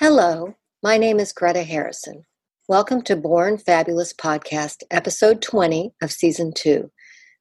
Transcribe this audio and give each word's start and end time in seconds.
Hello, 0.00 0.54
my 0.82 0.96
name 0.96 1.20
is 1.20 1.30
Greta 1.30 1.62
Harrison. 1.62 2.24
Welcome 2.68 3.02
to 3.02 3.16
Born 3.16 3.58
Fabulous 3.58 4.14
Podcast, 4.14 4.76
episode 4.90 5.42
20 5.42 5.92
of 6.00 6.10
season 6.10 6.52
2. 6.54 6.90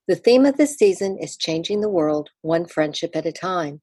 The 0.10 0.18
theme 0.18 0.46
of 0.46 0.58
this 0.58 0.76
season 0.76 1.18
is 1.22 1.38
changing 1.38 1.80
the 1.80 1.88
world 1.88 2.32
one 2.42 2.66
friendship 2.66 3.16
at 3.16 3.26
a 3.26 3.32
time. 3.32 3.80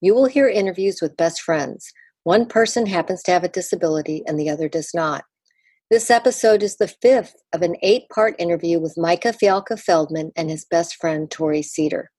You 0.00 0.12
will 0.12 0.26
hear 0.26 0.48
interviews 0.48 0.98
with 1.00 1.16
best 1.16 1.40
friends. 1.40 1.92
One 2.24 2.46
person 2.46 2.86
happens 2.86 3.22
to 3.22 3.30
have 3.30 3.44
a 3.44 3.48
disability 3.48 4.24
and 4.26 4.40
the 4.40 4.50
other 4.50 4.68
does 4.68 4.90
not. 4.92 5.22
This 5.88 6.10
episode 6.10 6.64
is 6.64 6.78
the 6.78 6.92
fifth 7.00 7.36
of 7.52 7.62
an 7.62 7.76
eight 7.80 8.08
part 8.12 8.34
interview 8.40 8.80
with 8.80 8.98
Micah 8.98 9.34
Fialka 9.40 9.78
Feldman 9.78 10.32
and 10.34 10.50
his 10.50 10.64
best 10.64 10.96
friend, 10.96 11.30
Tori 11.30 11.62
Cedar. 11.62 12.10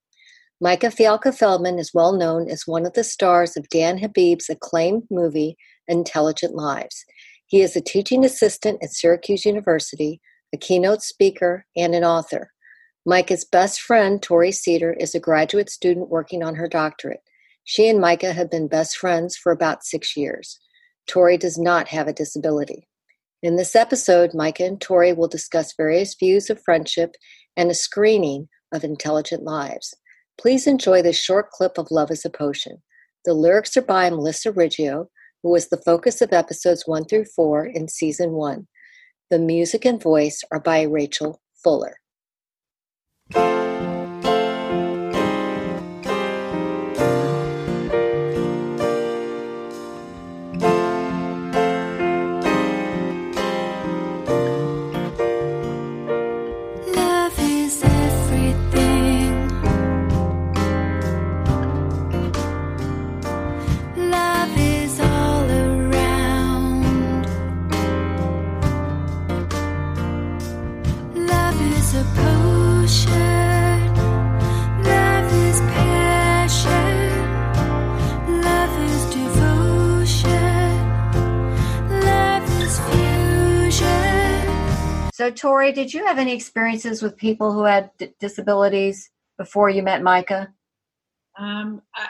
Micah 0.58 0.86
Fialka 0.86 1.36
Feldman 1.36 1.78
is 1.78 1.92
well 1.92 2.16
known 2.16 2.48
as 2.48 2.62
one 2.66 2.86
of 2.86 2.94
the 2.94 3.04
stars 3.04 3.58
of 3.58 3.68
Dan 3.68 3.98
Habib's 3.98 4.48
acclaimed 4.48 5.02
movie 5.10 5.58
Intelligent 5.88 6.54
Lives. 6.54 7.04
He 7.46 7.62
is 7.62 7.74
a 7.74 7.80
teaching 7.80 8.24
assistant 8.24 8.78
at 8.82 8.92
Syracuse 8.92 9.44
University, 9.44 10.20
a 10.54 10.58
keynote 10.58 11.02
speaker, 11.02 11.66
and 11.76 11.94
an 11.94 12.04
author. 12.04 12.52
Micah's 13.06 13.44
best 13.44 13.80
friend, 13.80 14.22
Tori 14.22 14.52
Cedar, 14.52 14.92
is 14.92 15.14
a 15.14 15.20
graduate 15.20 15.70
student 15.70 16.10
working 16.10 16.42
on 16.42 16.56
her 16.56 16.68
doctorate. 16.68 17.22
She 17.64 17.88
and 17.88 18.00
Micah 18.00 18.32
have 18.32 18.50
been 18.50 18.68
best 18.68 18.96
friends 18.96 19.36
for 19.36 19.50
about 19.50 19.84
six 19.84 20.16
years. 20.16 20.58
Tori 21.08 21.38
does 21.38 21.58
not 21.58 21.88
have 21.88 22.06
a 22.06 22.12
disability. 22.12 22.86
In 23.42 23.56
this 23.56 23.74
episode, 23.76 24.34
Micah 24.34 24.64
and 24.64 24.80
Tori 24.80 25.12
will 25.12 25.28
discuss 25.28 25.74
various 25.76 26.14
views 26.14 26.50
of 26.50 26.62
friendship 26.62 27.14
and 27.56 27.70
a 27.70 27.74
screening 27.74 28.48
of 28.72 28.84
Intelligent 28.84 29.42
Lives. 29.42 29.94
Please 30.38 30.66
enjoy 30.66 31.02
this 31.02 31.18
short 31.18 31.50
clip 31.50 31.78
of 31.78 31.90
Love 31.90 32.10
is 32.10 32.24
a 32.24 32.30
Potion. 32.30 32.82
The 33.24 33.34
lyrics 33.34 33.76
are 33.76 33.82
by 33.82 34.10
Melissa 34.10 34.52
Riggio, 34.52 35.06
who 35.42 35.50
was 35.50 35.68
the 35.68 35.76
focus 35.76 36.20
of 36.20 36.32
episodes 36.32 36.86
1 36.86 37.04
through 37.06 37.24
4 37.24 37.66
in 37.66 37.88
season 37.88 38.32
1. 38.32 38.66
The 39.30 39.38
music 39.38 39.84
and 39.84 40.02
voice 40.02 40.42
are 40.50 40.60
by 40.60 40.82
Rachel 40.82 41.40
Fuller. 41.62 42.00
Tori, 85.30 85.72
did 85.72 85.92
you 85.92 86.06
have 86.06 86.18
any 86.18 86.34
experiences 86.34 87.02
with 87.02 87.16
people 87.16 87.52
who 87.52 87.64
had 87.64 87.90
d- 87.98 88.12
disabilities 88.18 89.10
before 89.36 89.70
you 89.70 89.82
met 89.82 90.02
Micah? 90.02 90.52
Um, 91.38 91.82
I, 91.94 92.08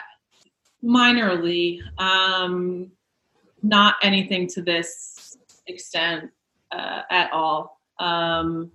minorly, 0.83 1.79
um, 1.99 2.91
not 3.61 3.95
anything 4.01 4.47
to 4.47 4.61
this 4.61 5.37
extent 5.67 6.31
uh, 6.71 7.01
at 7.09 7.31
all. 7.31 7.79
Um, 7.99 8.71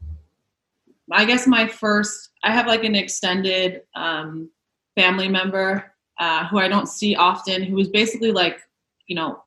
I 1.10 1.24
guess 1.24 1.46
my 1.46 1.66
first, 1.66 2.30
I 2.42 2.50
have 2.52 2.66
like 2.66 2.84
an 2.84 2.94
extended 2.94 3.82
um, 3.94 4.50
family 4.96 5.28
member 5.28 5.92
uh, 6.18 6.46
who 6.48 6.58
I 6.58 6.68
don't 6.68 6.88
see 6.88 7.14
often, 7.14 7.62
who 7.62 7.74
was 7.74 7.88
basically 7.88 8.32
like, 8.32 8.60
you 9.06 9.16
know, 9.16 9.42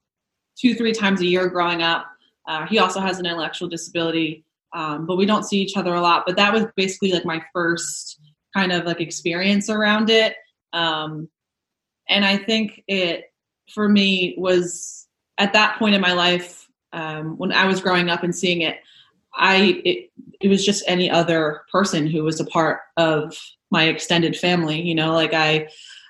two, 0.58 0.76
three 0.76 0.92
times 0.92 1.22
a 1.22 1.26
year 1.26 1.48
growing 1.50 1.82
up. 1.82 2.08
Uh, 2.48 2.66
he 2.66 2.80
also 2.80 3.00
has 3.00 3.20
an 3.20 3.26
intellectual 3.26 3.68
disability 3.68 4.44
um, 4.74 5.06
but 5.06 5.18
we 5.18 5.26
don't 5.26 5.44
see 5.44 5.60
each 5.60 5.78
other 5.78 5.94
a 5.94 6.02
lot. 6.02 6.24
But 6.26 6.36
that 6.38 6.54
was 6.54 6.66
basically 6.76 7.12
like 7.12 7.26
my 7.26 7.42
first 7.54 8.20
kind 8.54 8.72
of 8.72 8.86
like 8.86 9.02
experience 9.02 9.70
around 9.70 10.10
it. 10.10 10.36
Um, 10.74 11.30
and 12.10 12.26
I 12.26 12.38
think 12.38 12.84
it 12.88 13.26
for 13.74 13.88
me 13.88 14.36
was 14.38 15.08
at 15.38 15.54
that 15.54 15.78
point 15.78 15.96
in 15.96 16.02
my 16.02 16.14
life 16.14 16.68
um, 16.94 17.38
when 17.38 17.52
I 17.52 17.66
was 17.66 17.82
growing 17.82 18.10
up 18.10 18.24
and 18.24 18.36
seeing 18.36 18.62
it. 18.62 18.78
I 19.40 19.82
it, 19.86 20.10
it 20.42 20.48
was 20.48 20.66
just 20.66 20.84
any 20.88 21.12
other 21.12 21.62
person 21.72 22.08
who 22.08 22.24
was 22.24 22.40
a 22.40 22.46
part 22.46 22.80
of 22.98 23.38
my 23.70 23.84
extended 23.84 24.36
family. 24.36 24.82
You 24.82 24.96
know, 24.96 25.14
like 25.14 25.34
I 25.34 25.68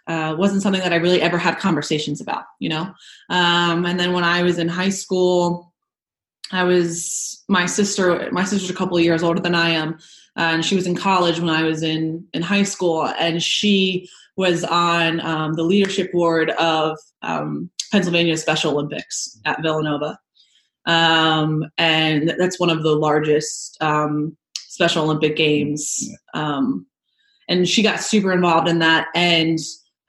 uh, 0.08 0.36
wasn't 0.38 0.62
something 0.62 0.82
that 0.82 0.94
I 0.94 0.98
really 0.98 1.22
ever 1.22 1.38
had 1.38 1.60
conversations 1.60 2.22
about. 2.22 2.44
You 2.60 2.70
know, 2.70 2.94
um, 3.30 3.86
and 3.86 4.00
then 4.00 4.14
when 4.14 4.24
I 4.24 4.44
was 4.44 4.60
in 4.60 4.70
high 4.70 4.90
school, 4.90 5.67
I 6.52 6.64
was 6.64 7.44
my 7.50 7.66
sister. 7.66 8.30
My 8.32 8.44
sister's 8.44 8.70
a 8.70 8.74
couple 8.76 8.98
of 8.98 9.04
years 9.04 9.24
older 9.24 9.42
than 9.42 9.56
I 9.56 9.70
am, 9.70 9.98
and 10.36 10.64
she 10.64 10.76
was 10.76 10.88
in 10.88 10.96
college 10.96 11.40
when 11.40 11.50
I 11.50 11.64
was 11.64 11.84
in 11.84 12.26
in 12.34 12.42
high 12.42 12.64
school, 12.64 13.06
and 13.20 13.42
she 13.44 14.10
was 14.38 14.64
on 14.64 15.20
um, 15.22 15.54
the 15.54 15.64
leadership 15.64 16.12
board 16.12 16.52
of 16.52 16.98
um, 17.22 17.70
Pennsylvania 17.92 18.38
Special 18.38 18.72
Olympics 18.72 19.40
at 19.46 19.62
Villanova, 19.62 20.18
um, 20.86 21.66
and 21.78 22.34
that's 22.38 22.60
one 22.60 22.70
of 22.70 22.84
the 22.84 22.96
largest 22.96 23.82
um, 23.82 24.38
Special 24.56 25.04
Olympic 25.04 25.36
games. 25.36 26.10
Um, 26.34 26.86
and 27.50 27.68
she 27.68 27.82
got 27.82 28.00
super 28.02 28.32
involved 28.32 28.70
in 28.70 28.80
that, 28.80 29.08
and 29.16 29.60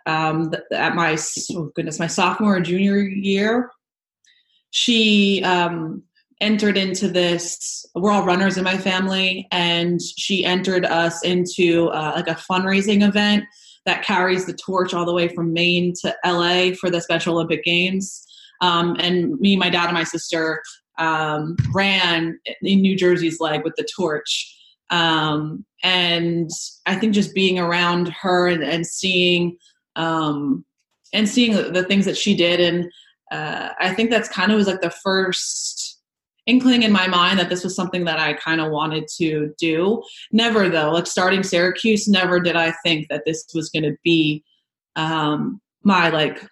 um, 0.07 0.53
at 0.73 0.95
my 0.95 1.19
oh 1.53 1.71
goodness, 1.75 1.99
my 1.99 2.07
sophomore 2.07 2.57
or 2.57 2.61
junior 2.61 2.99
year, 2.99 3.71
she 4.71 5.43
um, 5.43 6.03
entered 6.41 6.77
into 6.77 7.09
this 7.09 7.85
we're 7.95 8.13
all 8.13 8.25
runners 8.25 8.57
in 8.57 8.65
my 8.65 8.79
family 8.79 9.49
and 9.51 10.01
she 10.01 10.45
entered 10.45 10.85
us 10.85 11.25
into 11.25 11.89
uh, 11.89 12.13
like 12.15 12.29
a 12.29 12.41
fundraising 12.41 13.07
event 13.07 13.45
that 13.87 14.05
carries 14.05 14.47
the 14.47 14.53
torch 14.53 14.95
all 14.95 15.05
the 15.05 15.13
way 15.13 15.29
from 15.29 15.53
maine 15.53 15.93
to 16.01 16.15
la 16.25 16.73
for 16.75 16.91
the 16.91 17.01
special 17.01 17.35
olympic 17.35 17.65
games. 17.65 18.25
Um, 18.61 18.97
and 18.99 19.39
me 19.41 19.57
my 19.57 19.71
dad 19.71 19.87
and 19.87 19.95
my 19.95 20.05
sister 20.05 20.63
um, 20.99 21.57
ran 21.73 22.39
in 22.63 22.83
new 22.83 22.97
jersey's 22.97 23.41
leg 23.41 23.65
with 23.65 23.75
the 23.77 23.89
torch. 23.97 24.55
Um, 24.91 25.65
and 25.83 26.51
i 26.87 26.95
think 26.95 27.15
just 27.15 27.35
being 27.35 27.59
around 27.59 28.09
her 28.09 28.47
and, 28.47 28.63
and 28.63 28.87
seeing 28.87 29.57
um, 29.97 30.65
and 31.13 31.29
seeing 31.29 31.73
the, 31.73 31.83
things 31.83 32.05
that 32.05 32.17
she 32.17 32.37
did. 32.37 32.61
And 32.61 32.91
uh, 33.33 33.71
i 33.81 33.93
think 33.93 34.11
that's 34.11 34.29
kind 34.29 34.53
of 34.53 34.57
was 34.57 34.69
like 34.69 34.83
the 34.83 34.91
first 34.91 35.88
inkling 36.49 36.83
in 36.83 36.91
my 36.91 37.07
mind 37.07 37.39
that 37.39 37.51
this 37.51 37.63
was 37.63 37.77
something 37.77 38.05
that 38.07 38.19
I 38.19 38.33
kind 38.33 38.61
of 38.61 38.73
wanted 38.73 39.07
to 39.19 39.55
do. 39.59 40.03
Never 40.33 40.69
though, 40.69 40.91
like 40.91 41.07
starting 41.07 41.43
Syracuse, 41.43 42.09
never 42.09 42.41
did 42.41 42.57
I 42.57 42.73
think 42.83 43.09
that 43.11 43.23
this 43.25 43.47
was 43.55 43.69
going 43.69 43.85
to 43.85 43.97
be 44.03 44.43
um, 44.97 45.61
my 45.85 46.09
like 46.09 46.45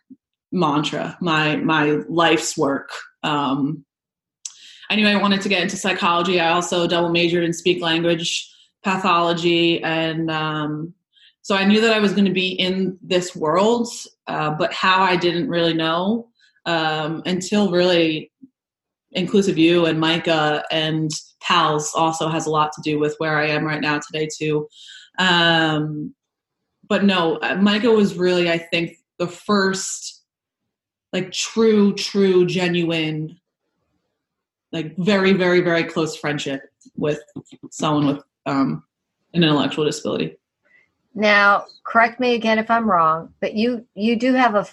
mantra, 0.52 1.16
my 1.20 1.56
my 1.56 2.02
life's 2.08 2.56
work. 2.56 2.90
Um, 3.22 3.84
I 4.88 4.94
knew 4.94 5.08
I 5.08 5.16
wanted 5.16 5.40
to 5.40 5.48
get 5.48 5.62
into 5.62 5.76
psychology. 5.76 6.38
I 6.38 6.52
also 6.52 6.86
double 6.86 7.08
majored 7.08 7.42
in 7.42 7.52
speech 7.52 7.82
language 7.82 8.48
pathology, 8.84 9.82
and 9.82 10.30
um, 10.30 10.94
so 11.42 11.56
I 11.56 11.64
knew 11.64 11.80
that 11.80 11.92
I 11.92 11.98
was 11.98 12.12
going 12.12 12.26
to 12.26 12.32
be 12.32 12.50
in 12.50 12.98
this 13.02 13.34
world, 13.34 13.88
uh, 14.26 14.50
but 14.50 14.72
how 14.72 15.02
I 15.02 15.16
didn't 15.16 15.48
really 15.48 15.74
know 15.74 16.28
um, 16.66 17.22
until 17.24 17.70
really 17.70 18.30
InclusiveU 19.16 19.88
and 19.88 19.98
Micah 19.98 20.62
and 20.70 21.10
pals 21.40 21.92
also 21.94 22.28
has 22.28 22.46
a 22.46 22.50
lot 22.50 22.72
to 22.72 22.82
do 22.82 22.98
with 22.98 23.14
where 23.18 23.38
I 23.38 23.48
am 23.48 23.64
right 23.64 23.80
now 23.80 23.98
today 23.98 24.28
too. 24.32 24.68
Um, 25.18 26.14
but 26.88 27.04
no, 27.04 27.36
uh, 27.36 27.56
Micah 27.56 27.90
was 27.90 28.16
really, 28.16 28.50
I 28.50 28.58
think, 28.58 28.96
the 29.18 29.26
first 29.26 30.22
like 31.12 31.32
true, 31.32 31.94
true, 31.94 32.44
genuine, 32.44 33.38
like 34.72 34.96
very, 34.98 35.32
very, 35.32 35.60
very 35.60 35.84
close 35.84 36.16
friendship 36.16 36.60
with 36.96 37.20
someone 37.70 38.06
with 38.06 38.24
um, 38.44 38.84
an 39.32 39.42
intellectual 39.42 39.86
disability. 39.86 40.36
Now, 41.14 41.64
correct 41.84 42.20
me 42.20 42.34
again 42.34 42.58
if 42.58 42.70
I'm 42.70 42.90
wrong, 42.90 43.32
but 43.40 43.54
you 43.54 43.86
you 43.94 44.16
do 44.16 44.34
have 44.34 44.54
a 44.54 44.66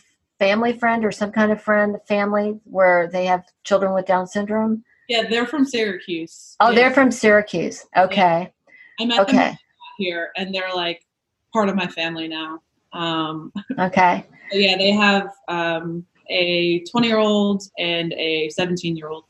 family 0.43 0.73
friend 0.73 1.05
or 1.05 1.11
some 1.11 1.31
kind 1.31 1.51
of 1.51 1.61
friend 1.61 1.97
family 2.05 2.59
where 2.65 3.07
they 3.07 3.25
have 3.25 3.45
children 3.63 3.93
with 3.93 4.05
Down 4.05 4.27
syndrome? 4.27 4.83
Yeah, 5.07 5.23
they're 5.29 5.45
from 5.45 5.63
Syracuse. 5.65 6.55
Oh, 6.59 6.69
yeah. 6.69 6.75
they're 6.75 6.91
from 6.91 7.11
Syracuse. 7.11 7.85
Okay. 7.95 8.51
Yeah. 8.69 8.73
I 8.99 9.05
met 9.05 9.19
okay. 9.21 9.37
them 9.37 9.57
here, 9.97 10.31
and 10.35 10.53
they're 10.53 10.73
like 10.73 11.05
part 11.53 11.69
of 11.69 11.75
my 11.75 11.87
family 11.87 12.27
now. 12.27 12.61
Um, 12.91 13.53
okay. 13.79 14.25
yeah, 14.51 14.77
they 14.77 14.91
have 14.91 15.29
um, 15.47 16.05
a 16.29 16.83
20 16.91 17.07
year 17.07 17.17
old 17.17 17.63
and 17.79 18.13
a 18.13 18.49
17 18.49 18.97
year 18.97 19.09
old, 19.09 19.23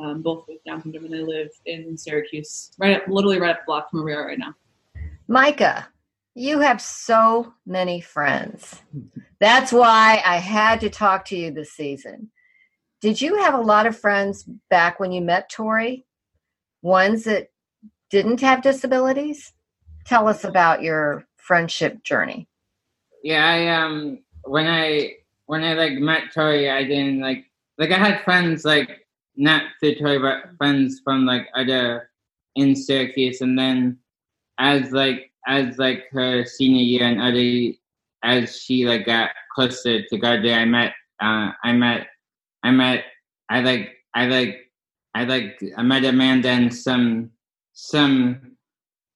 um, 0.00 0.22
both 0.22 0.46
with 0.46 0.62
Down 0.64 0.80
syndrome, 0.82 1.06
and 1.06 1.14
they 1.14 1.22
live 1.22 1.50
in 1.66 1.96
Syracuse, 1.98 2.70
right 2.78 2.96
up, 2.96 3.08
literally 3.08 3.40
right 3.40 3.50
up 3.50 3.60
the 3.60 3.66
block 3.66 3.90
from 3.90 4.00
where 4.00 4.06
we 4.06 4.12
are 4.12 4.26
right 4.28 4.38
now. 4.38 4.54
Micah, 5.28 5.88
you 6.34 6.60
have 6.60 6.80
so 6.80 7.54
many 7.66 8.00
friends. 8.00 8.80
That's 9.40 9.72
why 9.72 10.22
I 10.24 10.36
had 10.36 10.80
to 10.80 10.90
talk 10.90 11.24
to 11.26 11.36
you 11.36 11.50
this 11.50 11.72
season. 11.72 12.30
Did 13.00 13.20
you 13.20 13.38
have 13.42 13.54
a 13.54 13.60
lot 13.60 13.86
of 13.86 13.98
friends 13.98 14.44
back 14.68 15.00
when 15.00 15.12
you 15.12 15.22
met 15.22 15.48
Tori? 15.48 16.06
Ones 16.82 17.24
that 17.24 17.48
didn't 18.10 18.40
have 18.40 18.62
disabilities? 18.62 19.52
Tell 20.04 20.28
us 20.28 20.44
about 20.44 20.82
your 20.82 21.26
friendship 21.36 22.02
journey. 22.02 22.48
Yeah, 23.22 23.46
I 23.46 23.68
um 23.82 24.20
when 24.44 24.66
I 24.66 25.14
when 25.46 25.64
I 25.64 25.74
like 25.74 25.94
met 25.94 26.32
Tori, 26.32 26.70
I 26.70 26.84
didn't 26.84 27.20
like 27.20 27.44
like 27.78 27.90
I 27.90 27.98
had 27.98 28.22
friends 28.24 28.64
like 28.64 29.06
not 29.36 29.62
through 29.80 29.96
Tori, 29.96 30.18
but 30.18 30.56
friends 30.58 31.00
from 31.02 31.26
like 31.26 31.48
other 31.54 32.10
in 32.56 32.76
Syracuse, 32.76 33.40
and 33.40 33.58
then 33.58 33.98
as 34.58 34.92
like 34.92 35.29
as 35.50 35.78
like 35.78 36.04
her 36.12 36.46
senior 36.46 36.82
year 36.82 37.04
and 37.04 37.20
other 37.20 37.74
as 38.22 38.56
she 38.56 38.86
like 38.86 39.04
got 39.04 39.30
closer 39.54 40.02
to 40.02 40.16
Gardner, 40.16 40.54
I 40.54 40.64
met 40.64 40.94
uh 41.20 41.50
I 41.62 41.72
met 41.72 42.06
I 42.62 42.70
met 42.70 43.04
I 43.50 43.60
like 43.60 43.96
I 44.14 44.26
like 44.26 44.70
I 45.14 45.24
like 45.24 45.60
I 45.76 45.82
met 45.82 46.04
Amanda 46.04 46.48
and 46.48 46.72
some 46.72 47.30
some 47.72 48.56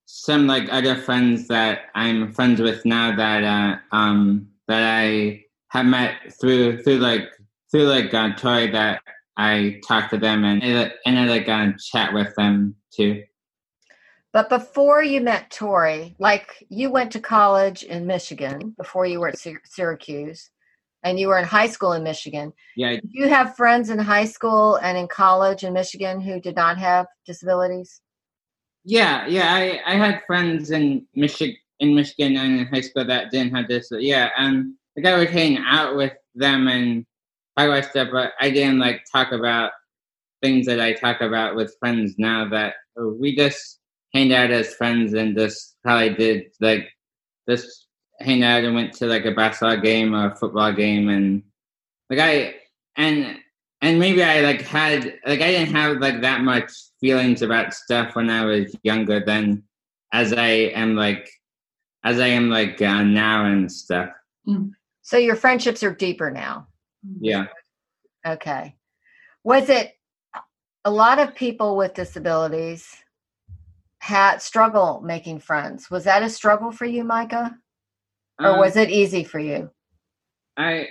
some 0.06 0.46
like 0.46 0.68
other 0.72 0.96
friends 0.96 1.46
that 1.48 1.90
I'm 1.94 2.32
friends 2.32 2.60
with 2.60 2.84
now 2.84 3.14
that 3.14 3.44
uh 3.44 3.96
um 3.96 4.48
that 4.66 4.82
I 4.82 5.44
have 5.68 5.86
met 5.86 6.14
through 6.40 6.82
through 6.82 6.98
like 6.98 7.30
through 7.70 7.86
like 7.86 8.12
uh, 8.12 8.34
Tori 8.34 8.70
that 8.72 9.02
I 9.36 9.80
talk 9.86 10.10
to 10.10 10.18
them 10.18 10.44
and 10.44 10.62
and 10.64 11.18
I 11.18 11.26
like 11.26 11.48
uh, 11.48 11.72
chat 11.78 12.12
with 12.12 12.34
them 12.34 12.74
too. 12.92 13.22
But 14.34 14.48
before 14.48 15.00
you 15.00 15.20
met 15.20 15.52
Tori, 15.52 16.16
like 16.18 16.66
you 16.68 16.90
went 16.90 17.12
to 17.12 17.20
college 17.20 17.84
in 17.84 18.04
Michigan 18.04 18.74
before 18.76 19.06
you 19.06 19.20
were 19.20 19.28
at 19.28 19.38
Syracuse, 19.38 20.50
and 21.04 21.20
you 21.20 21.28
were 21.28 21.38
in 21.38 21.44
high 21.44 21.68
school 21.68 21.92
in 21.92 22.02
Michigan. 22.02 22.52
Yeah. 22.76 22.90
Did 22.90 23.10
you 23.12 23.28
have 23.28 23.54
friends 23.54 23.90
in 23.90 23.98
high 24.00 24.24
school 24.24 24.74
and 24.76 24.98
in 24.98 25.06
college 25.06 25.62
in 25.62 25.72
Michigan 25.72 26.20
who 26.20 26.40
did 26.40 26.56
not 26.56 26.78
have 26.78 27.06
disabilities? 27.24 28.00
Yeah, 28.82 29.24
yeah. 29.28 29.54
I, 29.54 29.80
I 29.86 29.94
had 29.94 30.22
friends 30.26 30.72
in 30.72 31.06
Michigan 31.14 31.56
in 31.78 31.94
Michigan 31.94 32.36
and 32.36 32.60
in 32.60 32.66
high 32.66 32.80
school 32.80 33.04
that 33.04 33.30
didn't 33.30 33.54
have 33.54 33.68
this. 33.68 33.88
Yeah, 33.92 34.30
and 34.36 34.74
like 34.96 35.06
I 35.06 35.16
would 35.16 35.30
hang 35.30 35.58
out 35.58 35.94
with 35.94 36.12
them 36.34 36.66
and 36.66 37.06
talk 37.56 37.68
about 37.68 37.84
stuff, 37.84 38.08
but 38.10 38.32
I 38.40 38.50
didn't 38.50 38.80
like 38.80 39.04
talk 39.12 39.30
about 39.30 39.70
things 40.42 40.66
that 40.66 40.80
I 40.80 40.92
talk 40.92 41.20
about 41.20 41.54
with 41.54 41.76
friends 41.78 42.16
now. 42.18 42.48
That 42.48 42.74
oh, 42.98 43.14
we 43.16 43.36
just 43.36 43.78
hang 44.14 44.32
out 44.32 44.50
as 44.50 44.74
friends 44.74 45.12
and 45.12 45.36
just 45.36 45.76
how 45.84 45.96
I 45.96 46.08
did 46.08 46.46
like 46.60 46.88
just 47.48 47.88
hang 48.20 48.42
out 48.44 48.64
and 48.64 48.74
went 48.74 48.92
to 48.94 49.06
like 49.06 49.24
a 49.24 49.32
basketball 49.32 49.76
game 49.76 50.14
or 50.14 50.30
a 50.30 50.36
football 50.36 50.72
game 50.72 51.08
and 51.08 51.42
like 52.08 52.20
I 52.20 52.54
and 52.96 53.38
and 53.82 53.98
maybe 53.98 54.22
I 54.22 54.40
like 54.40 54.62
had 54.62 55.04
like 55.26 55.40
I 55.40 55.50
didn't 55.50 55.74
have 55.74 55.98
like 55.98 56.20
that 56.22 56.42
much 56.42 56.72
feelings 57.00 57.42
about 57.42 57.74
stuff 57.74 58.14
when 58.14 58.30
I 58.30 58.44
was 58.44 58.74
younger 58.82 59.20
than 59.20 59.64
as 60.12 60.32
I 60.32 60.48
am 60.48 60.94
like 60.94 61.28
as 62.04 62.20
I 62.20 62.28
am 62.28 62.50
like 62.50 62.80
uh, 62.80 63.02
now 63.02 63.46
and 63.46 63.70
stuff. 63.70 64.10
Mm. 64.46 64.70
So 65.02 65.16
your 65.18 65.36
friendships 65.36 65.82
are 65.82 65.94
deeper 65.94 66.30
now. 66.30 66.68
Yeah. 67.20 67.46
Okay. 68.26 68.76
Was 69.42 69.68
it 69.68 69.92
a 70.84 70.90
lot 70.90 71.18
of 71.18 71.34
people 71.34 71.76
with 71.76 71.94
disabilities 71.94 73.03
had 74.04 74.42
struggle 74.42 75.00
making 75.02 75.38
friends? 75.38 75.90
Was 75.90 76.04
that 76.04 76.22
a 76.22 76.28
struggle 76.28 76.70
for 76.70 76.84
you, 76.84 77.04
Micah? 77.04 77.56
or 78.38 78.50
um, 78.50 78.58
was 78.58 78.76
it 78.76 78.90
easy 78.90 79.24
for 79.24 79.38
you? 79.38 79.70
I 80.56 80.88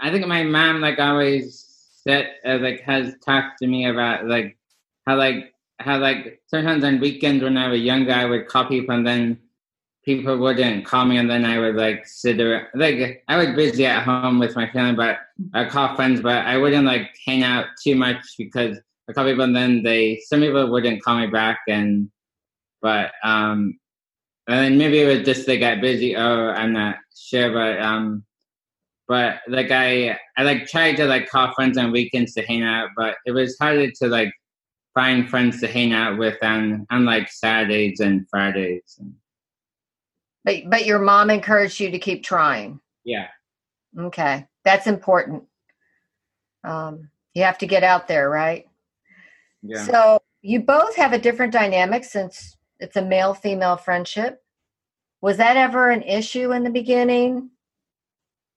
I 0.00 0.10
think 0.10 0.26
my 0.26 0.42
mom 0.42 0.80
like 0.80 0.98
always 0.98 1.64
said 2.04 2.34
uh, 2.44 2.58
like 2.58 2.80
has 2.80 3.14
talked 3.24 3.58
to 3.60 3.68
me 3.68 3.86
about 3.86 4.26
like 4.26 4.58
how 5.06 5.16
like 5.16 5.54
how 5.78 5.98
like 5.98 6.40
sometimes 6.46 6.82
on 6.82 6.98
weekends 6.98 7.44
when 7.44 7.56
I 7.56 7.68
was 7.68 7.80
younger 7.80 8.12
I 8.12 8.24
would 8.24 8.48
call 8.48 8.64
people 8.66 8.94
and 8.94 9.06
then 9.06 9.38
people 10.04 10.36
wouldn't 10.38 10.84
call 10.84 11.04
me 11.04 11.18
and 11.18 11.30
then 11.30 11.44
I 11.44 11.60
would 11.60 11.76
like 11.76 12.04
sit 12.06 12.40
around 12.40 12.66
like 12.74 13.22
I 13.28 13.36
was 13.36 13.54
busy 13.54 13.86
at 13.86 14.02
home 14.02 14.40
with 14.40 14.56
my 14.56 14.68
family 14.70 14.96
but 14.96 15.20
I 15.54 15.66
call 15.66 15.94
friends 15.94 16.20
but 16.20 16.44
I 16.46 16.56
wouldn't 16.56 16.86
like 16.86 17.14
hang 17.24 17.44
out 17.44 17.66
too 17.80 17.94
much 17.94 18.24
because 18.38 18.78
I 19.08 19.12
people 19.12 19.44
and 19.44 19.54
then 19.54 19.82
they 19.82 20.20
some 20.26 20.40
people 20.40 20.70
wouldn't 20.70 21.02
call 21.02 21.18
me 21.18 21.26
back 21.26 21.60
and 21.68 22.10
but 22.80 23.12
um 23.24 23.78
and 24.48 24.78
maybe 24.78 25.00
it 25.00 25.06
was 25.06 25.26
just 25.26 25.46
they 25.46 25.58
got 25.58 25.80
busy. 25.80 26.16
Oh, 26.16 26.48
I'm 26.50 26.72
not 26.72 26.96
sure, 27.16 27.52
but 27.52 27.80
um, 27.80 28.24
but 29.08 29.40
like 29.48 29.70
I 29.70 30.18
I 30.36 30.42
like 30.42 30.66
tried 30.66 30.96
to 30.96 31.06
like 31.06 31.28
call 31.28 31.52
friends 31.54 31.78
on 31.78 31.92
weekends 31.92 32.34
to 32.34 32.42
hang 32.42 32.62
out, 32.62 32.90
but 32.96 33.16
it 33.24 33.32
was 33.32 33.56
harder 33.60 33.90
to 33.90 34.08
like 34.08 34.32
find 34.94 35.28
friends 35.28 35.60
to 35.60 35.68
hang 35.68 35.92
out 35.92 36.18
with 36.18 36.42
on 36.42 36.86
on 36.90 37.04
like 37.04 37.30
Saturdays 37.30 38.00
and 38.00 38.26
Fridays. 38.28 38.98
But 40.44 40.68
but 40.68 40.86
your 40.86 40.98
mom 40.98 41.30
encouraged 41.30 41.78
you 41.78 41.90
to 41.90 41.98
keep 41.98 42.24
trying. 42.24 42.80
Yeah. 43.04 43.28
Okay, 43.98 44.46
that's 44.64 44.86
important. 44.86 45.44
Um, 46.64 47.10
you 47.34 47.44
have 47.44 47.58
to 47.58 47.66
get 47.66 47.84
out 47.84 48.08
there, 48.08 48.28
right? 48.28 48.66
Yeah. 49.62 49.84
So 49.84 50.22
you 50.42 50.60
both 50.60 50.96
have 50.96 51.12
a 51.12 51.18
different 51.18 51.52
dynamic 51.52 52.04
since 52.04 52.56
it's 52.80 52.96
a 52.96 53.02
male 53.02 53.34
female 53.34 53.76
friendship. 53.76 54.42
Was 55.20 55.36
that 55.36 55.56
ever 55.56 55.90
an 55.90 56.02
issue 56.02 56.52
in 56.52 56.64
the 56.64 56.70
beginning? 56.70 57.50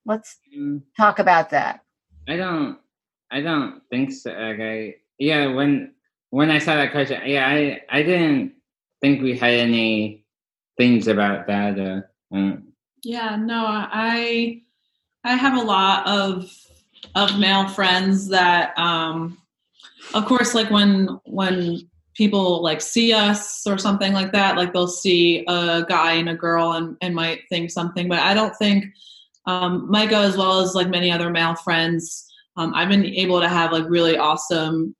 Let's 0.05 0.37
mm. 0.55 0.81
talk 0.97 1.19
about 1.19 1.51
that. 1.51 1.81
I 2.27 2.37
don't 2.37 2.79
I 3.31 3.41
don't 3.41 3.81
think 3.89 4.11
so. 4.11 4.31
Like 4.31 4.59
I 4.59 4.95
yeah, 5.19 5.53
when 5.53 5.93
when 6.31 6.49
I 6.51 6.57
saw 6.59 6.75
that 6.75 6.91
question, 6.91 7.21
yeah, 7.25 7.47
I 7.47 7.81
I 7.89 8.03
didn't 8.03 8.53
think 9.01 9.21
we 9.21 9.37
had 9.37 9.53
any 9.53 10.25
things 10.77 11.07
about 11.07 11.47
that. 11.47 11.79
Uh, 11.79 12.35
um. 12.35 12.73
Yeah, 13.03 13.35
no, 13.35 13.65
I 13.67 14.63
I 15.23 15.35
have 15.35 15.57
a 15.57 15.63
lot 15.63 16.07
of 16.07 16.51
of 17.13 17.39
male 17.39 17.67
friends 17.67 18.27
that 18.29 18.77
um 18.77 19.37
of 20.13 20.25
course 20.25 20.53
like 20.53 20.69
when 20.69 21.07
when 21.25 21.79
people 22.15 22.63
like 22.63 22.81
see 22.81 23.13
us 23.13 23.67
or 23.67 23.77
something 23.77 24.13
like 24.13 24.31
that 24.31 24.55
like 24.55 24.73
they'll 24.73 24.87
see 24.87 25.43
a 25.47 25.85
guy 25.87 26.13
and 26.13 26.29
a 26.29 26.35
girl 26.35 26.71
and, 26.73 26.95
and 27.01 27.13
might 27.13 27.41
think 27.49 27.69
something 27.69 28.07
but 28.07 28.19
i 28.19 28.33
don't 28.33 28.55
think 28.55 28.85
um, 29.47 29.89
micah 29.91 30.15
as 30.15 30.37
well 30.37 30.59
as 30.59 30.73
like 30.73 30.89
many 30.89 31.11
other 31.11 31.29
male 31.29 31.55
friends 31.55 32.25
um, 32.57 32.73
i've 32.73 32.89
been 32.89 33.05
able 33.05 33.39
to 33.39 33.49
have 33.49 33.71
like 33.71 33.85
really 33.87 34.17
awesome 34.17 34.95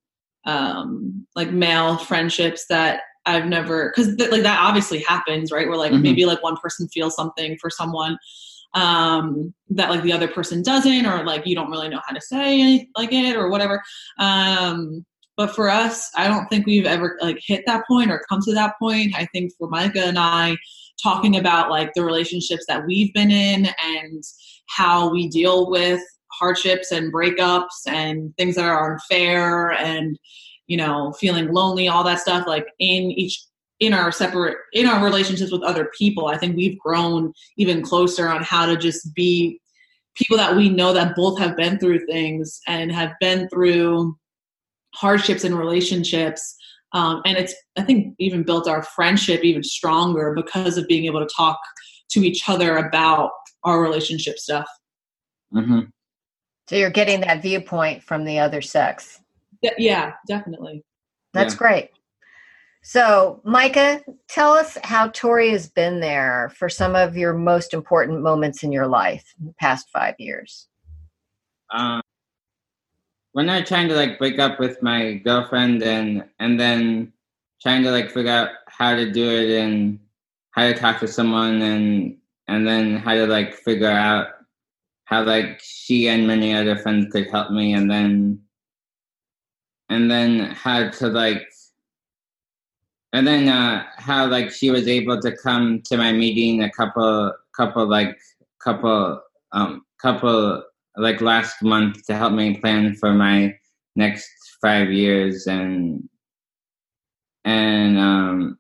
um, 0.46 1.26
like 1.36 1.52
male 1.52 1.98
friendships 1.98 2.66
that 2.68 3.02
i've 3.26 3.46
never 3.46 3.90
because 3.90 4.16
th- 4.18 4.30
like 4.30 4.44
that 4.44 4.60
obviously 4.62 5.00
happens 5.00 5.52
right 5.52 5.68
where 5.68 5.78
like 5.78 5.92
mm-hmm. 5.92 6.04
maybe 6.04 6.26
like 6.26 6.44
one 6.44 6.58
person 6.58 6.88
feels 6.90 7.16
something 7.16 7.58
for 7.60 7.70
someone 7.70 8.18
um, 8.76 9.54
that 9.70 9.90
like 9.90 10.04
the 10.04 10.14
other 10.14 10.28
person 10.28 10.62
doesn't 10.62 11.06
or 11.06 11.24
like 11.26 11.48
you 11.48 11.56
don't 11.56 11.72
really 11.72 11.90
know 11.90 12.02
how 12.06 12.14
to 12.14 12.22
say 12.22 12.88
like 12.96 13.12
it 13.12 13.36
or 13.36 13.50
whatever 13.50 13.82
um, 14.20 15.06
but 15.38 15.54
for 15.54 15.70
us, 15.70 16.12
I 16.16 16.28
don't 16.28 16.48
think 16.48 16.66
we've 16.66 16.86
ever 16.86 17.18
like 17.22 17.40
hit 17.46 17.66
that 17.66 17.86
point 17.88 18.10
or 18.10 18.24
come 18.30 18.40
to 18.44 18.54
that 18.54 18.76
point. 18.80 19.14
I 19.18 19.26
think 19.34 19.52
for 19.58 19.68
Micah 19.68 20.06
and 20.06 20.18
I, 20.18 20.56
talking 21.02 21.36
about 21.36 21.70
like 21.70 21.94
the 21.94 22.04
relationships 22.04 22.66
that 22.68 22.86
we've 22.86 23.14
been 23.14 23.32
in 23.32 23.68
and 23.84 24.24
how 24.70 25.10
we 25.12 25.28
deal 25.28 25.70
with 25.70 26.02
hardships 26.32 26.92
and 26.92 27.14
breakups 27.14 27.88
and 27.88 28.36
things 28.38 28.56
that 28.56 28.66
are 28.66 28.94
unfair 28.94 29.72
and 29.72 30.18
you 30.68 30.76
know 30.76 31.14
feeling 31.20 31.52
lonely 31.54 31.88
all 31.88 32.04
that 32.04 32.20
stuff 32.20 32.46
like 32.48 32.66
in 32.80 33.12
each 33.12 33.42
in 33.80 33.94
our 33.94 34.12
separate 34.12 34.58
in 34.74 34.86
our 34.88 35.04
relationships 35.04 35.52
with 35.52 35.64
other 35.64 35.92
people 35.98 36.28
i 36.28 36.38
think 36.38 36.56
we've 36.56 36.80
grown 36.80 37.34
even 37.58 37.82
closer 37.82 38.30
on 38.30 38.42
how 38.42 38.66
to 38.66 38.78
just 38.78 39.14
be 39.14 39.60
people 40.16 40.38
that 40.38 40.56
we 40.56 40.70
know 40.70 40.94
that 40.94 41.16
both 41.16 41.38
have 41.38 41.56
been 41.56 41.78
through 41.78 42.06
things 42.06 42.60
and 42.68 42.92
have 42.92 43.12
been 43.20 43.48
through 43.50 44.18
hardships 44.96 45.44
in 45.44 45.56
relationships. 45.56 46.56
Um, 46.94 47.22
and 47.26 47.38
it's 47.38 47.54
i 47.78 47.82
think 47.82 48.16
even 48.20 48.44
built 48.44 48.70
our 48.70 48.82
friendship 48.82 49.44
even 49.44 49.64
stronger 49.64 50.34
because 50.34 50.78
of 50.78 50.88
being 50.88 51.06
able 51.06 51.20
to 51.20 51.36
talk 51.36 51.60
to 52.12 52.22
each 52.22 52.48
other 52.48 52.78
about 52.78 53.32
our 53.64 53.82
relationship 53.82 54.38
stuff. 54.38 54.68
Mm-hmm. 55.54 55.82
so 56.70 56.76
you're 56.76 56.90
getting 56.90 57.22
that 57.22 57.42
viewpoint 57.42 58.04
from 58.04 58.24
the 58.24 58.40
other 58.40 58.62
sex. 58.62 59.20
Yeah 59.78 60.14
definitely. 60.28 60.84
That's 61.34 61.56
yeah. 61.56 61.58
great 61.58 61.90
so 62.88 63.42
micah 63.44 64.00
tell 64.28 64.52
us 64.52 64.78
how 64.84 65.08
tori 65.08 65.50
has 65.50 65.68
been 65.68 66.02
there 66.02 66.52
for 66.56 66.70
some 66.70 66.96
of 66.96 67.18
your 67.18 67.34
most 67.34 67.74
important 67.74 68.22
moments 68.22 68.62
in 68.62 68.72
your 68.72 68.86
life 68.86 69.34
in 69.40 69.48
the 69.48 69.54
past 69.54 69.90
five 69.90 70.14
years. 70.20 70.68
Um, 71.72 72.02
when 73.32 73.50
I 73.50 73.64
trying 73.64 73.88
to 73.88 73.96
like 73.96 74.20
break 74.20 74.38
up 74.38 74.60
with 74.60 74.84
my 74.84 75.16
girlfriend 75.16 75.82
and 75.82 76.26
and 76.40 76.60
then 76.60 77.12
trying 77.60 77.82
to 77.82 77.90
like 77.90 78.12
figure 78.12 78.32
out 78.32 78.50
how 78.68 78.94
to 78.94 79.12
do 79.12 79.32
it 79.32 79.50
and 79.60 80.00
how 80.52 80.68
to 80.68 80.76
talk 80.76 81.00
to 81.00 81.08
someone 81.08 81.64
and 81.64 82.18
and 82.48 82.68
then 82.68 82.98
how 82.98 83.16
to 83.16 83.26
like 83.26 83.56
figure 83.56 83.90
out 83.90 84.28
how 85.06 85.24
like 85.24 85.60
she 85.60 86.08
and 86.08 86.28
many 86.28 86.54
other 86.54 86.78
friends 86.78 87.12
could 87.12 87.32
help 87.32 87.50
me 87.50 87.74
and 87.74 87.90
then 87.90 88.40
and 89.90 90.12
then 90.12 90.52
how 90.52 90.88
to 90.90 91.08
like 91.08 91.48
and 93.16 93.26
then 93.26 93.48
uh 93.48 93.84
how 93.98 94.28
like 94.28 94.52
she 94.52 94.70
was 94.70 94.88
able 94.88 95.20
to 95.22 95.36
come 95.38 95.82
to 95.86 95.96
my 95.98 96.12
meeting 96.12 96.64
a 96.64 96.70
couple 96.70 97.34
couple 97.56 97.88
like 97.88 98.18
couple 98.60 99.22
um 99.54 99.84
couple 100.02 100.64
like 100.98 101.22
last 101.22 101.64
month 101.64 102.06
to 102.06 102.16
help 102.16 102.34
me 102.34 102.58
plan 102.58 102.94
for 102.96 103.14
my 103.14 103.54
next 103.96 104.30
five 104.62 104.92
years 104.92 105.48
and 105.48 106.08
and 107.46 107.98
um 107.98 108.58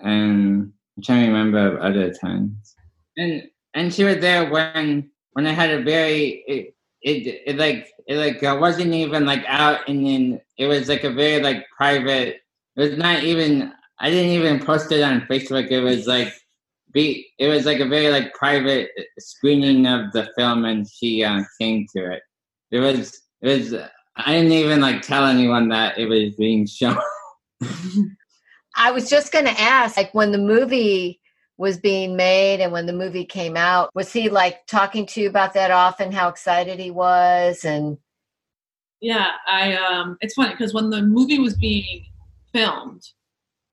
and 0.00 0.72
I'm 0.96 1.02
trying 1.02 1.26
to 1.26 1.32
remember 1.32 1.80
other 1.80 2.12
times. 2.12 2.74
And 3.16 3.42
and 3.74 3.92
she 3.92 4.04
was 4.04 4.18
there 4.18 4.50
when 4.50 5.10
when 5.32 5.46
I 5.46 5.52
had 5.52 5.70
a 5.70 5.82
very 5.82 6.44
it 6.46 6.74
it, 7.02 7.42
it 7.46 7.56
like 7.58 7.88
it 8.06 8.16
like 8.16 8.42
I 8.42 8.54
wasn't 8.54 8.94
even 8.94 9.26
like 9.26 9.44
out 9.46 9.88
and 9.88 10.06
then 10.06 10.40
it 10.56 10.66
was 10.66 10.88
like 10.88 11.04
a 11.04 11.10
very 11.10 11.42
like 11.42 11.66
private 11.76 12.40
it 12.78 12.90
was 12.90 12.98
not 12.98 13.24
even 13.24 13.72
I 13.98 14.10
didn't 14.10 14.32
even 14.32 14.60
post 14.64 14.92
it 14.92 15.02
on 15.02 15.22
Facebook. 15.22 15.70
It 15.70 15.80
was 15.80 16.06
like 16.06 16.32
be 16.92 17.26
it 17.38 17.48
was 17.48 17.66
like 17.66 17.80
a 17.80 17.88
very 17.88 18.08
like 18.08 18.32
private 18.34 18.90
screening 19.18 19.86
of 19.86 20.12
the 20.12 20.30
film 20.36 20.64
and 20.64 20.88
she 20.88 21.24
uh, 21.24 21.42
came 21.60 21.86
to 21.94 22.12
it. 22.12 22.22
It 22.70 22.78
was 22.78 23.20
it 23.42 23.48
was 23.48 23.74
I 24.16 24.32
didn't 24.32 24.52
even 24.52 24.80
like 24.80 25.02
tell 25.02 25.26
anyone 25.26 25.68
that 25.68 25.98
it 25.98 26.06
was 26.06 26.34
being 26.36 26.66
shown. 26.66 26.98
I 28.76 28.92
was 28.92 29.10
just 29.10 29.32
going 29.32 29.44
to 29.44 29.60
ask, 29.60 29.96
like, 29.96 30.14
when 30.14 30.30
the 30.30 30.38
movie 30.38 31.20
was 31.56 31.78
being 31.78 32.16
made 32.16 32.60
and 32.60 32.70
when 32.70 32.86
the 32.86 32.92
movie 32.92 33.24
came 33.24 33.56
out, 33.56 33.90
was 33.94 34.12
he 34.12 34.28
like 34.28 34.64
talking 34.68 35.04
to 35.06 35.20
you 35.20 35.28
about 35.28 35.54
that 35.54 35.72
often? 35.72 36.12
How 36.12 36.28
excited 36.28 36.78
he 36.78 36.92
was, 36.92 37.64
and 37.64 37.98
yeah, 39.00 39.32
I 39.46 39.74
um, 39.74 40.16
it's 40.20 40.34
funny 40.34 40.50
because 40.50 40.74
when 40.74 40.90
the 40.90 41.02
movie 41.02 41.40
was 41.40 41.56
being 41.56 42.07
filmed, 42.52 43.02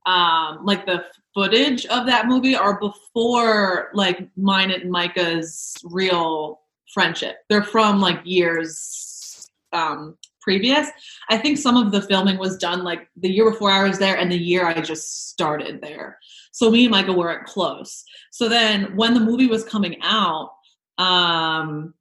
um, 0.05 0.65
like 0.65 0.85
the 0.85 1.05
footage 1.33 1.85
of 1.87 2.05
that 2.05 2.27
movie 2.27 2.55
are 2.55 2.79
before 2.79 3.89
like 3.93 4.27
mine 4.37 4.71
and 4.71 4.89
Micah's 4.89 5.75
real 5.83 6.61
friendship. 6.93 7.37
They're 7.49 7.63
from 7.63 7.99
like 7.99 8.21
years 8.23 9.49
um, 9.73 10.17
previous. 10.41 10.87
I 11.29 11.37
think 11.37 11.57
some 11.57 11.75
of 11.75 11.91
the 11.91 12.01
filming 12.01 12.37
was 12.37 12.57
done 12.57 12.83
like 12.83 13.07
the 13.17 13.29
year 13.29 13.49
before 13.49 13.71
I 13.71 13.87
was 13.87 13.99
there 13.99 14.15
and 14.17 14.31
the 14.31 14.37
year 14.37 14.65
I 14.65 14.79
just 14.79 15.29
started 15.29 15.81
there. 15.81 16.19
So 16.51 16.71
me 16.71 16.85
and 16.85 16.91
Micah 16.91 17.11
weren't 17.11 17.45
close. 17.45 18.05
So 18.31 18.47
then 18.47 18.95
when 18.95 19.13
the 19.13 19.19
movie 19.19 19.47
was 19.47 19.63
coming 19.63 19.97
out, 20.01 20.51
um, 20.97 21.93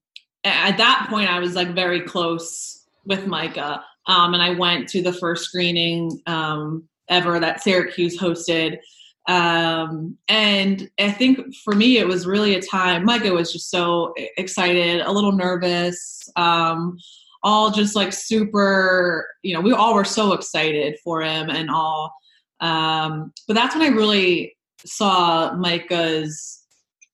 at 0.45 0.77
that 0.77 1.07
point 1.09 1.31
I 1.31 1.41
was 1.41 1.57
like 1.57 1.75
very 1.75 2.03
close 2.03 2.87
with 3.05 3.27
Micah. 3.27 3.85
Um, 4.07 4.35
and 4.35 4.43
I 4.43 4.51
went 4.51 4.89
to 4.91 5.03
the 5.03 5.13
first 5.13 5.45
screening 5.45 6.21
um, 6.27 6.89
ever 7.09 7.39
that 7.41 7.63
Syracuse 7.63 8.19
hosted. 8.19 8.79
Um, 9.27 10.19
and 10.29 10.91
I 10.99 11.11
think 11.11 11.55
for 11.65 11.75
me, 11.75 11.99
it 11.99 12.07
was 12.07 12.27
really 12.27 12.55
a 12.55 12.63
time. 12.63 13.05
Micah 13.05 13.33
was 13.33 13.53
just 13.53 13.71
so 13.71 14.13
excited, 14.37 15.01
a 15.01 15.11
little 15.11 15.33
nervous, 15.33 16.29
um, 16.37 16.99
all 17.43 17.71
just 17.71 17.97
like 17.97 18.13
super, 18.13 19.29
you 19.43 19.55
know, 19.55 19.61
we 19.61 19.73
all 19.73 19.95
were 19.95 20.05
so 20.05 20.33
excited 20.33 20.97
for 21.03 21.23
him 21.23 21.49
and 21.51 21.71
all. 21.71 22.15
Um, 22.61 23.33
but 23.47 23.55
that's 23.55 23.75
when 23.75 23.85
I 23.85 23.95
really 23.95 24.57
saw 24.85 25.55
Micah's. 25.55 26.63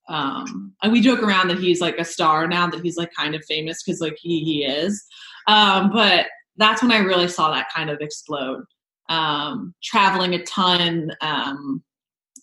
Um, 0.09 0.73
and 0.83 0.91
we 0.93 1.01
joke 1.01 1.23
around 1.23 1.49
that 1.49 1.59
he's 1.59 1.81
like 1.81 1.99
a 1.99 2.05
star 2.05 2.49
now 2.49 2.67
that 2.69 2.83
he's 2.83 2.97
like 2.97 3.13
kind 3.17 3.37
of 3.37 3.45
famous 3.45 3.83
because 3.83 4.01
like 4.01 4.17
he 4.21 4.43
he 4.43 4.65
is. 4.65 5.05
Um, 5.47 5.91
but 5.93 6.27
that's 6.61 6.83
when 6.83 6.93
I 6.93 6.99
really 6.99 7.29
saw 7.29 7.51
that 7.51 7.69
kind 7.75 7.91
of 7.91 8.01
explode. 8.01 8.65
Um, 9.09 9.75
traveling 9.83 10.35
a 10.35 10.45
ton. 10.45 11.11
Um, 11.21 11.83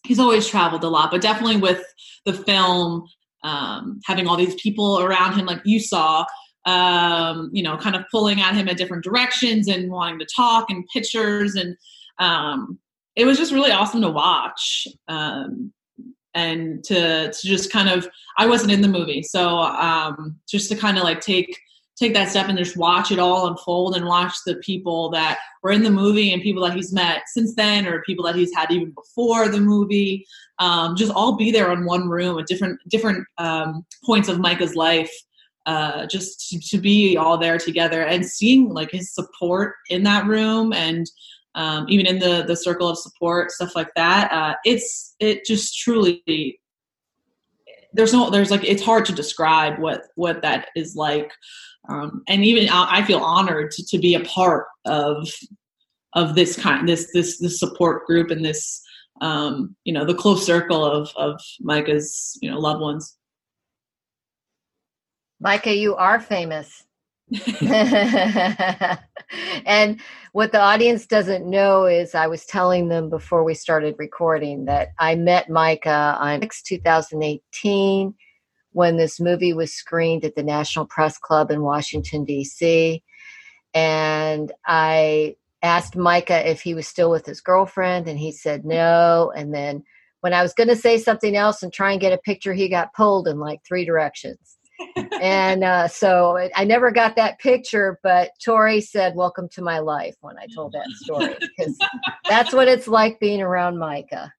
he's 0.05 0.19
always 0.19 0.47
traveled 0.47 0.83
a 0.83 0.89
lot, 0.89 1.11
but 1.11 1.21
definitely 1.21 1.57
with 1.57 1.81
the 2.25 2.33
film, 2.33 3.07
um, 3.43 3.99
having 4.05 4.27
all 4.27 4.35
these 4.35 4.55
people 4.55 4.99
around 4.99 5.35
him, 5.37 5.45
like 5.45 5.61
you 5.63 5.79
saw, 5.79 6.25
um, 6.65 7.49
you 7.53 7.63
know, 7.63 7.77
kind 7.77 7.95
of 7.95 8.03
pulling 8.11 8.41
at 8.41 8.55
him 8.55 8.67
at 8.67 8.77
different 8.77 9.03
directions 9.03 9.69
and 9.69 9.89
wanting 9.89 10.19
to 10.19 10.27
talk 10.35 10.69
and 10.69 10.85
pictures. 10.91 11.55
And 11.55 11.77
um, 12.19 12.79
it 13.15 13.25
was 13.25 13.37
just 13.37 13.53
really 13.53 13.71
awesome 13.71 14.01
to 14.01 14.09
watch. 14.09 14.87
Um, 15.07 15.71
and 16.33 16.83
to, 16.83 17.31
to 17.31 17.47
just 17.47 17.71
kind 17.71 17.89
of, 17.89 18.07
I 18.37 18.45
wasn't 18.45 18.71
in 18.71 18.81
the 18.81 18.87
movie. 18.87 19.23
So 19.23 19.59
um, 19.59 20.37
just 20.47 20.69
to 20.69 20.75
kind 20.75 20.97
of 20.97 21.03
like 21.03 21.21
take, 21.21 21.57
take 21.97 22.13
that 22.13 22.29
step 22.29 22.47
and 22.47 22.57
just 22.57 22.77
watch 22.77 23.11
it 23.11 23.19
all 23.19 23.47
unfold 23.47 23.95
and 23.95 24.05
watch 24.05 24.33
the 24.45 24.55
people 24.57 25.09
that 25.09 25.39
were 25.63 25.71
in 25.71 25.83
the 25.83 25.89
movie 25.89 26.31
and 26.31 26.41
people 26.41 26.63
that 26.63 26.75
he's 26.75 26.93
met 26.93 27.23
since 27.27 27.55
then 27.55 27.87
or 27.87 28.03
people 28.03 28.23
that 28.25 28.35
he's 28.35 28.53
had 28.53 28.71
even 28.71 28.91
before 28.91 29.49
the 29.49 29.59
movie. 29.59 30.25
Um, 30.59 30.95
just 30.95 31.11
all 31.11 31.35
be 31.35 31.51
there 31.51 31.71
in 31.71 31.85
one 31.85 32.07
room 32.07 32.39
at 32.39 32.47
different 32.47 32.79
different 32.87 33.25
um, 33.37 33.85
points 34.05 34.29
of 34.29 34.39
micah's 34.39 34.75
life 34.75 35.11
uh, 35.67 36.07
just 36.07 36.49
to, 36.49 36.59
to, 36.59 36.77
be 36.77 37.17
all 37.17 37.37
there 37.37 37.57
together 37.57 38.01
and 38.01 38.25
seeing 38.25 38.69
like 38.69 38.89
his 38.89 39.13
support 39.13 39.75
in 39.89 40.03
that 40.03 40.25
room 40.25 40.71
and 40.71 41.05
um, 41.55 41.85
even 41.89 42.07
in 42.07 42.19
the 42.19 42.43
the 42.47 42.55
circle 42.55 42.87
of 42.87 42.97
support 42.97 43.51
stuff 43.51 43.75
like 43.75 43.93
that 43.95 44.31
uh, 44.31 44.55
it's 44.65 45.15
it 45.19 45.45
just 45.45 45.77
truly 45.77 46.23
there's 47.97 48.13
no 48.13 48.29
there's 48.29 48.51
like 48.51 48.63
it's 48.63 48.83
hard 48.83 49.05
to 49.05 49.11
describe 49.11 49.79
what 49.79 50.03
what 50.15 50.41
that 50.43 50.69
is 50.75 50.95
like 50.95 51.33
um, 51.89 52.23
and 52.27 52.43
even 52.43 52.69
I 52.69 53.03
feel 53.03 53.19
honored 53.19 53.71
to, 53.71 53.85
to 53.87 53.97
be 53.97 54.15
a 54.15 54.19
part 54.21 54.67
of 54.85 55.29
of 56.13 56.35
this 56.35 56.57
kind 56.57 56.87
this 56.87 57.11
this 57.13 57.39
this 57.39 57.59
support 57.59 58.05
group 58.05 58.29
and 58.29 58.43
this 58.43 58.81
um, 59.21 59.75
you 59.83 59.93
know 59.93 60.05
the 60.05 60.13
close 60.13 60.45
circle 60.45 60.85
of 60.85 61.11
of 61.15 61.41
Micah's 61.59 62.37
you 62.41 62.51
know 62.51 62.59
loved 62.59 62.81
ones. 62.81 63.17
Micah, 65.39 65.75
you 65.75 65.95
are 65.95 66.19
famous. 66.19 66.83
and 69.65 69.99
what 70.31 70.53
the 70.53 70.61
audience 70.61 71.05
doesn't 71.05 71.45
know 71.45 71.85
is 71.85 72.15
I 72.15 72.27
was 72.27 72.45
telling 72.45 72.87
them 72.87 73.09
before 73.09 73.43
we 73.43 73.53
started 73.53 73.95
recording 73.97 74.63
that 74.65 74.89
I 74.97 75.15
met 75.15 75.49
Micah 75.49 76.17
on 76.19 76.39
2018 76.41 78.13
when 78.71 78.95
this 78.95 79.19
movie 79.19 79.51
was 79.53 79.73
screened 79.73 80.23
at 80.23 80.35
the 80.35 80.43
National 80.43 80.85
Press 80.85 81.17
Club 81.17 81.51
in 81.51 81.63
Washington, 81.63 82.23
D.C. 82.23 83.03
And 83.73 84.53
I 84.65 85.35
asked 85.61 85.97
Micah 85.97 86.49
if 86.49 86.61
he 86.61 86.73
was 86.73 86.87
still 86.87 87.11
with 87.11 87.25
his 87.25 87.41
girlfriend, 87.41 88.07
and 88.07 88.17
he 88.17 88.31
said 88.31 88.63
no. 88.63 89.33
And 89.35 89.53
then 89.53 89.83
when 90.21 90.33
I 90.33 90.43
was 90.43 90.53
going 90.53 90.69
to 90.69 90.77
say 90.77 90.97
something 90.97 91.35
else 91.35 91.61
and 91.61 91.73
try 91.73 91.91
and 91.91 91.99
get 91.99 92.13
a 92.13 92.17
picture, 92.19 92.53
he 92.53 92.69
got 92.69 92.93
pulled 92.93 93.27
in 93.27 93.37
like 93.37 93.59
three 93.67 93.83
directions 93.83 94.57
and 95.21 95.63
uh, 95.63 95.87
so 95.87 96.49
I 96.55 96.63
never 96.63 96.91
got 96.91 97.15
that 97.15 97.39
picture, 97.39 97.99
but 98.03 98.31
Tori 98.43 98.81
said, 98.81 99.15
Welcome 99.15 99.49
to 99.53 99.61
my 99.61 99.79
life 99.79 100.15
when 100.21 100.37
I 100.37 100.47
told 100.53 100.73
that 100.73 100.89
story 100.91 101.35
because 101.57 101.77
that's 102.27 102.53
what 102.53 102.67
it's 102.67 102.87
like 102.87 103.19
being 103.19 103.41
around 103.41 103.77
Micah. 103.77 104.31